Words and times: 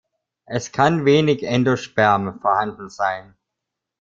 Es 0.47 0.71
kann 0.71 1.05
wenig 1.05 1.43
Endosperm 1.43 2.39
vorhanden 2.39 2.89
sein. 2.89 3.35